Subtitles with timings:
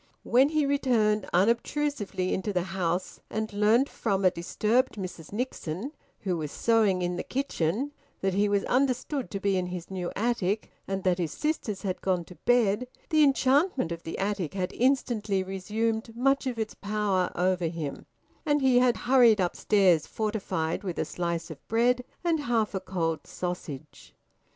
[0.23, 6.37] When he returned unobtrusively into the house and learnt from a disturbed Mrs Nixon, who
[6.37, 7.91] was sewing in the kitchen,
[8.21, 12.01] that he was understood to be in his new attic, and that his sisters had
[12.01, 17.31] gone to bed, the enchantment of the attic had instantly resumed much of its power
[17.35, 18.07] over him,
[18.43, 23.27] and he had hurried upstairs fortified with a slice of bread and half a cold
[23.27, 24.15] sausage.